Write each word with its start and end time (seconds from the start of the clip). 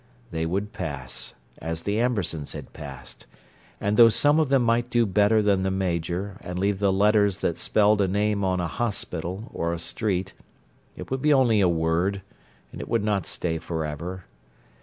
They 0.31 0.47
would 0.47 0.73
pass, 0.73 1.35
as 1.59 1.83
the 1.83 1.99
Ambersons 2.01 2.53
had 2.53 2.73
passed, 2.73 3.27
and 3.79 3.97
though 3.97 4.09
some 4.09 4.39
of 4.39 4.49
them 4.49 4.63
might 4.63 4.89
do 4.89 5.05
better 5.05 5.43
than 5.43 5.61
the 5.61 5.69
Major 5.69 6.37
and 6.41 6.57
leave 6.57 6.79
the 6.79 6.91
letters 6.91 7.41
that 7.41 7.59
spelled 7.59 8.01
a 8.01 8.07
name 8.07 8.43
on 8.43 8.59
a 8.59 8.65
hospital 8.67 9.51
or 9.53 9.73
a 9.73 9.77
street, 9.77 10.33
it 10.95 11.11
would 11.11 11.21
be 11.21 11.31
only 11.31 11.61
a 11.61 11.69
word 11.69 12.23
and 12.71 12.81
it 12.81 12.89
would 12.89 13.03
not 13.03 13.27
stay 13.27 13.59
forever. 13.59 14.25